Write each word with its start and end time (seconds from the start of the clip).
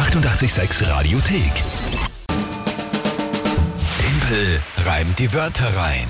886 0.00 0.88
Radiothek. 0.88 1.52
Tempel 3.98 4.58
reimt 4.78 5.18
die 5.18 5.30
Wörter 5.34 5.76
rein. 5.76 6.06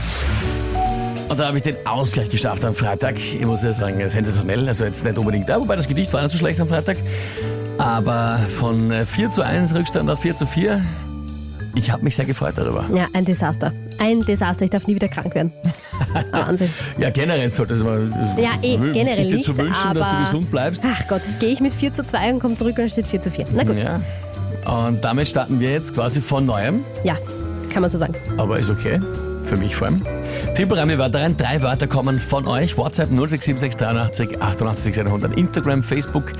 Und 1.28 1.40
da 1.40 1.48
habe 1.48 1.56
ich 1.56 1.64
den 1.64 1.74
Ausgleich 1.84 2.28
geschafft 2.30 2.64
am 2.64 2.76
Freitag. 2.76 3.16
Ich 3.16 3.44
muss 3.44 3.64
ja 3.64 3.72
sagen, 3.72 4.08
sensationell. 4.08 4.68
Also 4.68 4.84
jetzt 4.84 5.04
nicht 5.04 5.18
unbedingt 5.18 5.48
da, 5.48 5.60
wobei 5.60 5.74
das 5.74 5.88
Gedicht 5.88 6.12
war 6.12 6.22
nicht 6.22 6.30
so 6.30 6.38
schlecht 6.38 6.60
am 6.60 6.68
Freitag. 6.68 6.98
Aber 7.78 8.38
von 8.60 8.92
äh, 8.92 9.04
4 9.04 9.30
zu 9.30 9.42
1 9.42 9.74
Rückstand 9.74 10.08
auf 10.08 10.20
4 10.20 10.36
zu 10.36 10.46
4. 10.46 10.80
Ich 11.74 11.90
habe 11.90 12.02
mich 12.02 12.16
sehr 12.16 12.24
gefreut 12.24 12.54
darüber. 12.56 12.84
Ja, 12.94 13.06
ein 13.12 13.24
Desaster. 13.24 13.72
Ein 13.98 14.22
Desaster. 14.24 14.64
Ich 14.64 14.70
darf 14.70 14.86
nie 14.86 14.94
wieder 14.94 15.08
krank 15.08 15.34
werden. 15.34 15.52
Wahnsinn. 16.32 16.70
Ja, 16.98 17.10
generell 17.10 17.50
sollte 17.50 17.74
es 17.74 17.84
mal. 17.84 18.08
Ja, 18.36 18.50
eh, 18.62 18.76
generell 18.92 19.20
ist 19.20 19.30
dir 19.30 19.36
nicht, 19.36 19.44
zu 19.44 19.56
wünschen, 19.56 19.94
dass 19.94 20.08
du 20.10 20.20
gesund 20.20 20.50
bleibst. 20.50 20.84
Ach 20.86 21.06
Gott, 21.08 21.22
gehe 21.38 21.50
ich 21.50 21.60
mit 21.60 21.72
4 21.72 21.92
zu 21.92 22.04
2 22.04 22.32
und 22.34 22.40
komme 22.40 22.56
zurück 22.56 22.78
und 22.78 22.84
es 22.84 22.92
steht 22.92 23.06
4 23.06 23.22
zu 23.22 23.30
4. 23.30 23.44
Na 23.54 23.62
gut, 23.64 23.76
Ja. 23.78 24.00
Und 24.66 25.02
damit 25.04 25.26
starten 25.28 25.58
wir 25.58 25.70
jetzt 25.70 25.94
quasi 25.94 26.20
von 26.20 26.44
neuem. 26.44 26.84
ja, 27.04 27.16
kann 27.72 27.80
man 27.82 27.88
so 27.90 27.96
sagen. 27.98 28.14
Aber 28.36 28.58
ist 28.58 28.68
okay. 28.68 29.00
Für 29.44 29.56
mich 29.56 29.74
vor 29.74 29.86
allem. 29.88 30.02
Tippelreime 30.54 30.98
Wörter 30.98 31.20
rein. 31.20 31.36
Drei 31.36 31.62
Wörter 31.62 31.86
kommen 31.86 32.18
von 32.18 32.46
euch. 32.46 32.76
WhatsApp 32.76 33.10
067683 33.10 34.42
88 34.42 35.00
100. 35.00 35.36
Instagram, 35.36 35.82
Facebook, 35.82 36.32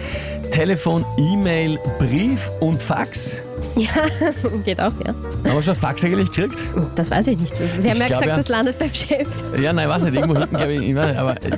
Telefon, 0.50 1.05
E-Mail, 1.16 1.78
Brief 1.98 2.50
und 2.60 2.83
Fax. 2.83 3.41
Ja, 3.77 3.88
geht 4.64 4.80
auch, 4.80 4.92
ja. 5.05 5.14
Haben 5.45 5.55
wir 5.55 5.62
schon 5.62 5.77
Fax 5.77 6.05
eigentlich 6.05 6.30
gekriegt? 6.33 6.59
Das 6.96 7.10
weiß 7.10 7.28
ich 7.28 7.38
nicht. 7.38 7.59
Wir 7.59 7.91
haben 7.91 7.98
ja 7.98 8.06
gesagt, 8.06 8.27
ja. 8.27 8.36
das 8.36 8.48
landet 8.48 8.78
beim 8.78 8.92
Chef. 8.95 9.28
Ja, 9.60 9.73
nein, 9.73 9.88
ich 9.88 9.95
weiß 9.95 10.05
nicht. 10.05 10.14
Irgendwo 10.14 10.38
hinten, 10.38 10.56
glaube 10.56 10.72
ich, 10.72 10.88
immer. 10.88 11.19
Aber 11.19 11.33
äh, 11.36 11.56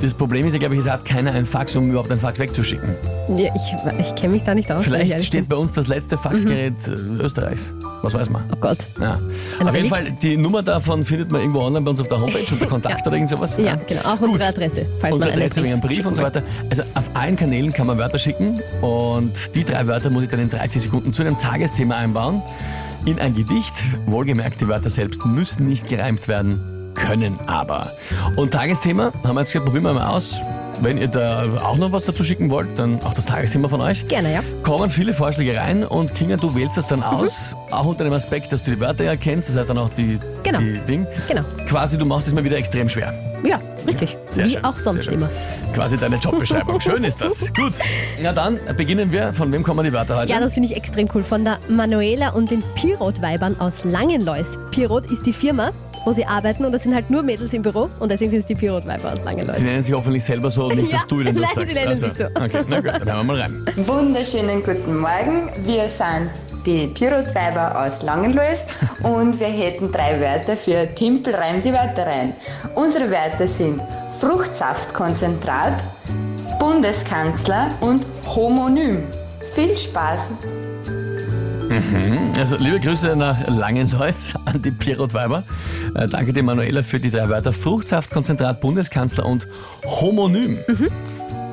das 0.00 0.14
Problem 0.14 0.46
ist 0.46 0.52
ja, 0.54 0.58
glaube 0.58 0.74
ich, 0.74 0.80
es 0.80 0.90
hat 0.90 1.04
keiner 1.04 1.32
ein 1.32 1.46
Fax, 1.46 1.76
um 1.76 1.90
überhaupt 1.90 2.10
ein 2.10 2.18
Fax 2.18 2.38
wegzuschicken. 2.38 2.94
Ja, 3.36 3.50
ich 3.54 4.00
ich 4.00 4.14
kenne 4.14 4.34
mich 4.34 4.42
da 4.42 4.54
nicht 4.54 4.70
aus. 4.70 4.84
Vielleicht 4.84 5.24
steht 5.24 5.48
bei 5.48 5.56
uns 5.56 5.74
das 5.74 5.88
letzte 5.88 6.16
Faxgerät 6.16 6.74
äh, 6.88 7.22
Österreichs. 7.22 7.72
Was 8.02 8.14
weiß 8.14 8.30
man. 8.30 8.44
Oh 8.52 8.56
Gott. 8.56 8.78
Ja. 9.00 9.18
Ein 9.58 9.68
Auf 9.68 9.74
jeden. 9.74 9.88
Fall, 9.88 10.10
die 10.22 10.36
Nummer 10.36 10.62
davon 10.62 11.04
findet 11.04 11.30
man 11.30 11.42
irgendwo 11.42 11.60
online 11.60 11.84
bei 11.84 11.90
uns 11.90 12.00
auf 12.00 12.08
der 12.08 12.18
Homepage 12.18 12.46
unter 12.50 12.66
Kontakt 12.68 13.06
oder 13.06 13.16
irgend 13.16 13.28
sowas. 13.28 13.56
Ja, 13.58 13.76
genau. 13.86 14.02
Auch 14.02 14.20
unsere 14.20 14.46
Adresse, 14.46 14.86
falls 15.00 15.14
Unsere 15.14 15.32
man 15.32 15.40
Adresse 15.40 15.62
wegen 15.62 15.72
einem 15.74 15.82
Brief 15.82 16.06
und 16.06 16.14
so 16.14 16.22
weiter. 16.22 16.42
Also 16.70 16.82
auf 16.94 17.10
allen 17.14 17.36
Kanälen 17.36 17.72
kann 17.72 17.86
man 17.86 17.98
Wörter 17.98 18.18
schicken 18.18 18.60
und 18.80 19.54
die 19.54 19.64
drei 19.64 19.86
Wörter 19.86 20.10
muss 20.10 20.24
ich 20.24 20.28
dann 20.30 20.40
in 20.40 20.50
30 20.50 20.82
Sekunden 20.82 21.12
zu 21.12 21.22
einem 21.22 21.38
Tagesthema 21.38 21.96
einbauen. 21.96 22.42
In 23.06 23.18
ein 23.18 23.34
Gedicht. 23.34 23.74
Wohlgemerkt, 24.06 24.60
die 24.60 24.68
Wörter 24.68 24.90
selbst 24.90 25.24
müssen 25.24 25.66
nicht 25.66 25.88
gereimt 25.88 26.28
werden, 26.28 26.60
können 27.06 27.38
aber. 27.46 27.92
Und 28.36 28.52
Tagesthema, 28.52 29.12
haben 29.24 29.34
wir 29.34 29.40
jetzt 29.40 29.52
gesagt, 29.52 29.64
probieren 29.66 29.84
wir 29.84 29.94
mal 29.94 30.06
aus. 30.08 30.36
Wenn 30.82 30.96
ihr 30.96 31.08
da 31.08 31.44
auch 31.62 31.76
noch 31.76 31.92
was 31.92 32.06
dazu 32.06 32.24
schicken 32.24 32.50
wollt, 32.50 32.78
dann 32.78 33.02
auch 33.02 33.12
das 33.12 33.26
Tagesthema 33.26 33.68
von 33.68 33.82
euch. 33.82 34.08
Gerne, 34.08 34.32
ja. 34.32 34.40
Kommen 34.62 34.88
viele 34.88 35.12
Vorschläge 35.12 35.54
rein 35.58 35.84
und 35.84 36.14
Kinga, 36.14 36.36
du 36.36 36.54
wählst 36.54 36.78
das 36.78 36.86
Mhm. 36.86 36.88
dann 36.88 37.02
aus, 37.02 37.54
auch 37.70 37.84
unter 37.84 38.04
dem 38.04 38.14
Aspekt, 38.14 38.50
dass 38.50 38.64
du 38.64 38.70
die 38.70 38.80
Wörter 38.80 39.04
ja 39.04 39.14
kennst, 39.16 39.50
das 39.50 39.56
heißt 39.58 39.68
dann 39.68 39.76
auch 39.76 39.90
die, 39.90 40.18
Genau. 40.42 40.58
die 40.58 40.78
Ding. 40.88 41.06
Genau. 41.28 41.42
Quasi, 41.66 41.98
du 41.98 42.06
machst 42.06 42.28
es 42.28 42.34
mal 42.34 42.44
wieder 42.44 42.56
extrem 42.56 42.88
schwer. 42.88 43.12
Ja, 43.46 43.58
richtig. 43.86 44.16
Sehr 44.26 44.46
Wie 44.46 44.50
schön, 44.52 44.64
auch 44.64 44.78
sonst 44.78 45.06
immer. 45.08 45.28
Quasi 45.74 45.98
deine 45.98 46.16
Jobbeschreibung. 46.16 46.78
Schön 46.80 47.04
ist 47.04 47.20
das. 47.22 47.52
Gut. 47.54 47.72
Na 48.22 48.32
dann 48.32 48.58
beginnen 48.76 49.12
wir. 49.12 49.32
Von 49.32 49.50
wem 49.52 49.62
kommen 49.62 49.82
die 49.84 49.92
Wörter 49.94 50.16
heute? 50.16 50.30
Ja, 50.32 50.40
das 50.40 50.52
finde 50.54 50.68
ich 50.68 50.76
extrem 50.76 51.08
cool. 51.14 51.22
Von 51.22 51.44
der 51.44 51.58
Manuela 51.68 52.30
und 52.30 52.50
den 52.50 52.62
Pirot-Weibern 52.74 53.58
aus 53.58 53.82
Langenlois. 53.84 54.58
Pirot 54.72 55.10
ist 55.10 55.24
die 55.24 55.32
Firma, 55.32 55.70
wo 56.04 56.12
sie 56.12 56.24
arbeiten 56.24 56.64
und 56.64 56.72
das 56.72 56.82
sind 56.84 56.94
halt 56.94 57.10
nur 57.10 57.22
Mädels 57.22 57.52
im 57.52 57.62
Büro 57.62 57.88
und 57.98 58.10
deswegen 58.10 58.30
sind 58.30 58.40
es 58.40 58.46
die 58.46 58.54
Pirot-Weiber 58.54 59.12
aus 59.12 59.22
Langenlois. 59.24 59.56
Sie 59.56 59.62
nennen 59.64 59.82
sich 59.82 59.94
hoffentlich 59.94 60.24
selber 60.24 60.50
so 60.50 60.66
und 60.66 60.76
nicht, 60.76 60.92
dass 60.92 61.02
Ja, 61.02 61.06
du 61.08 61.20
ihnen 61.20 61.34
das 61.36 61.44
nein, 61.44 61.54
sagst. 61.54 61.68
sie 61.72 61.74
nennen 61.78 61.96
sich 61.96 62.12
so. 62.14 62.24
Okay, 62.24 62.64
na 62.68 62.76
gut, 62.80 62.86
dann 62.86 63.04
hören 63.04 63.16
wir 63.18 63.24
mal 63.24 63.40
rein. 63.40 63.66
Wunderschönen 63.86 64.62
guten 64.62 64.98
Morgen. 64.98 65.50
Wir 65.64 65.88
sind 65.88 66.30
die 66.66 66.88
Pirotweiber 66.88 67.80
aus 67.86 68.02
Langenlois 68.02 68.66
und 69.02 69.38
wir 69.40 69.46
hätten 69.48 69.90
drei 69.92 70.20
Wörter 70.20 70.56
für 70.56 70.86
Timpel 70.94 71.34
reim 71.34 71.62
die 71.62 71.72
Wörter 71.72 72.06
rein. 72.06 72.34
Unsere 72.74 73.10
Wörter 73.10 73.46
sind 73.48 73.80
Fruchtsaftkonzentrat, 74.20 75.82
Bundeskanzler 76.58 77.68
und 77.80 78.06
Homonym. 78.26 79.04
Viel 79.54 79.76
Spaß! 79.76 80.28
Also 82.38 82.56
liebe 82.56 82.80
Grüße 82.80 83.14
nach 83.16 83.46
Langenlois 83.48 84.34
an 84.44 84.60
die 84.62 84.70
Pirot-Weiber. 84.70 85.42
Äh, 85.94 86.06
danke 86.08 86.32
dir, 86.32 86.42
Manuela, 86.42 86.82
für 86.82 86.98
die 86.98 87.10
drei 87.10 87.28
Wörter 87.28 87.52
Fruchtsaftkonzentrat, 87.52 88.60
Bundeskanzler 88.60 89.24
und 89.26 89.46
Homonym. 89.84 90.58
Mhm. 90.66 90.88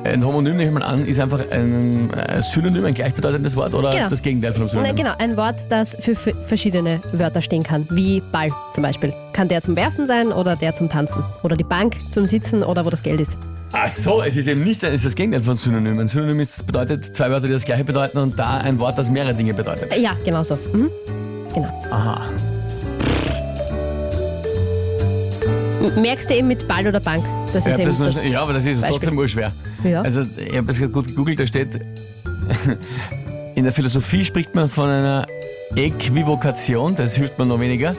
Ein 0.04 0.24
Homonym, 0.24 0.56
nehme 0.56 0.68
ich 0.68 0.70
mal 0.74 0.82
an, 0.82 1.06
ist 1.06 1.20
einfach 1.20 1.40
ein 1.50 2.10
äh, 2.12 2.40
Synonym, 2.42 2.84
ein 2.86 2.94
gleichbedeutendes 2.94 3.56
Wort 3.56 3.74
oder 3.74 3.90
Genau. 3.90 4.08
das 4.08 4.22
Gegenteil 4.22 4.52
von 4.52 4.62
einem 4.62 4.70
Synonym? 4.70 4.96
genau, 4.96 5.12
ein 5.18 5.36
Wort, 5.36 5.66
das 5.70 5.96
für 6.00 6.14
verschiedene 6.16 7.00
Wörter 7.12 7.42
stehen 7.42 7.62
kann, 7.62 7.86
wie 7.90 8.20
Ball 8.32 8.48
zum 8.72 8.82
Beispiel. 8.82 9.12
Kann 9.32 9.48
der 9.48 9.60
zum 9.60 9.76
Werfen 9.76 10.06
sein 10.06 10.32
oder 10.32 10.56
der 10.56 10.74
zum 10.74 10.88
Tanzen. 10.88 11.22
Oder 11.42 11.56
die 11.56 11.64
Bank 11.64 11.96
zum 12.10 12.26
Sitzen 12.26 12.62
oder 12.62 12.84
wo 12.86 12.90
das 12.90 13.02
Geld 13.02 13.20
ist. 13.20 13.36
Ach 13.72 13.88
so, 13.88 14.22
es 14.22 14.36
ist 14.36 14.48
eben 14.48 14.64
nicht 14.64 14.82
es 14.82 14.94
ist 14.94 15.04
das 15.06 15.14
Gegenteil 15.14 15.42
von 15.42 15.56
Synonym. 15.56 15.98
Ein 15.98 16.08
Synonym 16.08 16.40
ist, 16.40 16.66
bedeutet 16.66 17.14
zwei 17.14 17.30
Wörter, 17.30 17.46
die 17.48 17.52
das 17.52 17.64
gleiche 17.64 17.84
bedeuten 17.84 18.18
und 18.18 18.38
da 18.38 18.58
ein 18.58 18.78
Wort, 18.78 18.98
das 18.98 19.10
mehrere 19.10 19.34
Dinge 19.34 19.52
bedeutet. 19.54 19.94
Ja, 19.98 20.12
genau 20.24 20.42
so. 20.42 20.58
Mhm. 20.72 20.90
Genau. 21.54 21.82
Aha. 21.90 22.30
Merkst 25.96 26.28
du 26.30 26.34
eben 26.34 26.48
mit 26.48 26.66
Ball 26.66 26.86
oder 26.86 27.00
Bank? 27.00 27.24
Das 27.52 27.66
Ich 27.66 27.72
ist 27.72 27.72
hab 27.74 27.80
eben 27.80 27.88
das 27.90 27.98
nur, 27.98 28.06
das. 28.08 28.24
ja, 28.24 28.42
aber 28.42 28.52
das 28.52 28.66
ist 28.66 28.80
Beispiel. 28.80 28.98
trotzdem 28.98 29.18
urschwer. 29.18 29.52
Ja. 29.84 30.02
Also 30.02 30.22
ich 30.36 30.56
habe 30.56 30.70
es 30.72 30.80
gut 30.92 31.06
gegoogelt, 31.08 31.38
da 31.40 31.46
steht, 31.46 31.80
in 33.54 33.64
der 33.64 33.72
Philosophie 33.72 34.24
spricht 34.24 34.54
man 34.54 34.68
von 34.68 34.88
einer 34.88 35.26
Äquivokation, 35.76 36.96
das 36.96 37.14
hilft 37.14 37.38
mir 37.38 37.46
noch 37.46 37.60
weniger. 37.60 37.94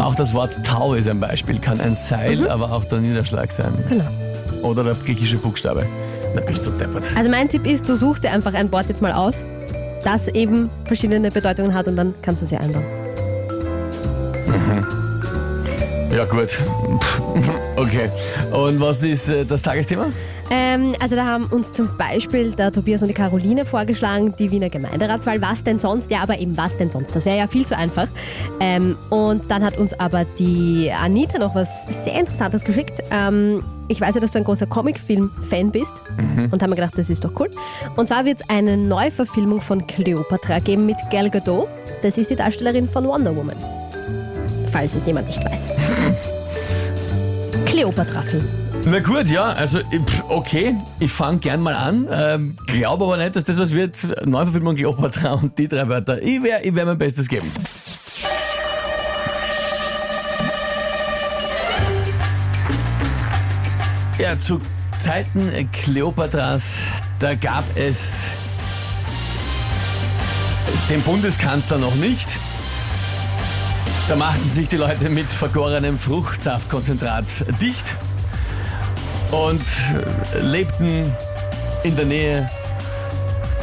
Auch 0.00 0.14
das 0.14 0.32
Wort 0.34 0.56
Tau 0.64 0.94
ist 0.94 1.08
ein 1.08 1.20
Beispiel, 1.20 1.58
kann 1.58 1.80
ein 1.80 1.94
Seil, 1.94 2.48
aber 2.48 2.72
auch 2.72 2.84
der 2.84 3.00
Niederschlag 3.00 3.52
sein. 3.52 3.72
Mhm. 3.72 3.90
Genau. 3.90 4.68
Oder 4.68 4.84
der 4.84 4.94
griechische 4.94 5.36
Buchstabe. 5.36 5.86
Da 6.34 6.40
bist 6.42 6.64
du 6.66 6.70
deppert. 6.70 7.04
Also 7.14 7.28
mein 7.30 7.48
Tipp 7.48 7.66
ist, 7.66 7.88
du 7.88 7.94
suchst 7.96 8.24
dir 8.24 8.30
einfach 8.30 8.54
ein 8.54 8.70
Wort 8.72 8.88
jetzt 8.88 9.02
mal 9.02 9.12
aus, 9.12 9.44
das 10.04 10.28
eben 10.28 10.70
verschiedene 10.84 11.30
Bedeutungen 11.30 11.74
hat 11.74 11.88
und 11.88 11.96
dann 11.96 12.14
kannst 12.22 12.42
du 12.42 12.46
sie 12.46 12.56
einbauen. 12.56 12.84
Ja 16.14 16.24
gut. 16.24 16.50
Okay. 17.76 18.10
Und 18.52 18.78
was 18.78 19.02
ist 19.02 19.30
äh, 19.30 19.44
das 19.46 19.62
Tagesthema? 19.62 20.06
Ähm, 20.50 20.94
also 20.98 21.14
da 21.14 21.24
haben 21.24 21.44
uns 21.44 21.72
zum 21.72 21.88
Beispiel 21.96 22.50
der 22.50 22.72
Tobias 22.72 23.02
und 23.02 23.08
die 23.08 23.14
Caroline 23.14 23.64
vorgeschlagen, 23.64 24.34
die 24.36 24.50
Wiener 24.50 24.68
Gemeinderatswahl. 24.68 25.40
Was 25.40 25.62
denn 25.62 25.78
sonst? 25.78 26.10
Ja, 26.10 26.20
aber 26.22 26.38
eben 26.38 26.56
was 26.56 26.76
denn 26.76 26.90
sonst? 26.90 27.14
Das 27.14 27.24
wäre 27.24 27.38
ja 27.38 27.46
viel 27.46 27.64
zu 27.64 27.76
einfach. 27.76 28.08
Ähm, 28.58 28.96
und 29.10 29.48
dann 29.48 29.62
hat 29.62 29.78
uns 29.78 29.98
aber 29.98 30.24
die 30.38 30.90
Anita 30.90 31.38
noch 31.38 31.54
was 31.54 31.86
sehr 32.04 32.18
Interessantes 32.18 32.64
geschickt. 32.64 33.00
Ähm, 33.12 33.62
ich 33.86 34.00
weiß 34.00 34.16
ja, 34.16 34.20
dass 34.20 34.32
du 34.32 34.38
ein 34.38 34.44
großer 34.44 34.66
Comicfilm-Fan 34.66 35.70
bist 35.70 36.02
und 36.50 36.62
haben 36.62 36.70
mir 36.70 36.76
gedacht, 36.76 36.96
das 36.96 37.10
ist 37.10 37.24
doch 37.24 37.32
cool. 37.40 37.50
Und 37.96 38.06
zwar 38.06 38.24
wird 38.24 38.40
es 38.40 38.48
eine 38.48 38.76
Neuverfilmung 38.76 39.60
von 39.60 39.84
Cleopatra 39.86 40.60
geben 40.60 40.86
mit 40.86 40.96
Gal 41.10 41.28
Gadot. 41.28 41.68
Das 42.02 42.16
ist 42.16 42.30
die 42.30 42.36
Darstellerin 42.36 42.88
von 42.88 43.04
Wonder 43.06 43.34
Woman. 43.34 43.56
Falls 44.70 44.94
es 44.94 45.06
jemand 45.06 45.26
nicht 45.26 45.44
weiß. 45.44 45.72
Cleopatra-Film. 47.66 48.59
Na 48.86 48.98
gut, 48.98 49.26
ja, 49.26 49.44
also 49.44 49.78
okay, 50.28 50.74
ich 50.98 51.12
fange 51.12 51.38
gern 51.38 51.60
mal 51.60 51.74
an. 51.74 52.08
Ähm, 52.10 52.56
Glaube 52.66 53.04
aber 53.04 53.18
nicht, 53.18 53.36
dass 53.36 53.44
das 53.44 53.58
was 53.58 53.74
wird. 53.74 54.26
Neuverfilmung 54.26 54.74
Cleopatra 54.74 55.32
und 55.42 55.58
die 55.58 55.68
drei 55.68 55.86
Wörter. 55.88 56.20
Ich 56.22 56.42
werde 56.42 56.64
ich 56.64 56.74
werd 56.74 56.86
mein 56.86 56.98
Bestes 56.98 57.28
geben. 57.28 57.46
Ja, 64.18 64.38
zu 64.38 64.60
Zeiten 64.98 65.50
Kleopatras, 65.72 66.78
da 67.18 67.34
gab 67.34 67.64
es 67.74 68.24
den 70.88 71.02
Bundeskanzler 71.02 71.78
noch 71.78 71.94
nicht. 71.94 72.28
Da 74.08 74.16
machten 74.16 74.48
sich 74.48 74.68
die 74.68 74.76
Leute 74.76 75.08
mit 75.08 75.30
vergorenem 75.30 75.98
Fruchtsaftkonzentrat 75.98 77.26
dicht 77.60 77.86
und 79.30 79.62
äh, 80.34 80.40
lebten 80.40 81.14
in 81.82 81.96
der 81.96 82.04
Nähe 82.04 82.50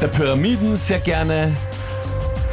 der 0.01 0.07
Pyramiden 0.07 0.77
sehr 0.77 0.99
gerne 0.99 1.55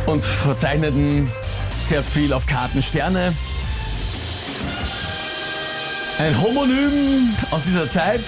und 0.07 0.23
verzeichneten 0.23 1.31
sehr 1.79 2.03
viel 2.03 2.33
auf 2.33 2.47
Karten 2.47 2.83
Sterne. 2.83 3.35
Ein 6.19 6.41
Homonym 6.41 7.35
aus 7.51 7.63
dieser 7.67 7.91
Zeit. 7.91 8.23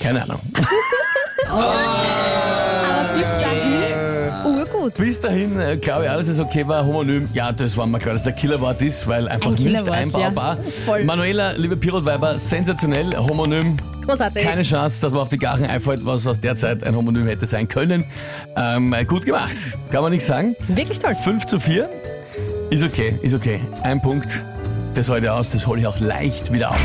Keine 0.00 0.22
Ahnung. 0.22 0.40
Aber 1.48 1.74
bis 4.92 5.20
dahin, 5.20 5.50
urgut. 5.50 5.54
Bis 5.54 5.56
dahin 5.56 5.60
äh, 5.60 5.76
glaube 5.76 6.04
ich, 6.04 6.10
alles 6.10 6.28
ist 6.28 6.38
okay 6.40 6.66
war. 6.66 6.84
Homonym, 6.84 7.26
ja, 7.32 7.52
das 7.52 7.76
war 7.76 7.86
mir 7.86 7.98
klar, 7.98 8.14
dass 8.14 8.24
der 8.24 8.32
Killerwort 8.32 8.80
ist, 8.82 9.06
weil 9.06 9.28
einfach 9.28 9.48
Ein 9.48 9.54
nicht 9.54 9.66
Killerwort, 9.66 9.90
einbaubar. 9.90 10.58
ja. 10.62 10.70
Voll. 10.84 11.04
Manuela, 11.04 11.52
liebe 11.52 11.76
Pirotweiber, 11.76 12.38
sensationell. 12.38 13.10
Homonym 13.16 13.76
Großartig. 14.06 14.42
Keine 14.42 14.62
Chance, 14.62 15.00
dass 15.00 15.12
man 15.12 15.22
auf 15.22 15.28
die 15.30 15.38
Garchen 15.38 15.64
einfällt, 15.66 16.04
was 16.04 16.26
aus 16.26 16.38
der 16.38 16.56
Zeit 16.56 16.84
ein 16.84 16.94
Homonym 16.94 17.26
hätte 17.26 17.46
sein 17.46 17.68
können. 17.68 18.04
Ähm, 18.56 18.94
gut 19.06 19.24
gemacht, 19.24 19.54
kann 19.90 20.02
man 20.02 20.12
nichts 20.12 20.26
sagen. 20.26 20.54
Wirklich 20.68 20.98
toll. 20.98 21.14
5 21.14 21.46
zu 21.46 21.58
4 21.58 21.88
ist 22.70 22.84
okay, 22.84 23.18
ist 23.22 23.34
okay. 23.34 23.60
Ein 23.82 24.02
Punkt, 24.02 24.44
das 24.94 25.08
heute 25.08 25.32
aus, 25.32 25.50
das 25.52 25.66
hole 25.66 25.80
ich 25.80 25.86
auch 25.86 25.98
leicht 26.00 26.52
wieder 26.52 26.70
auf. 26.70 26.84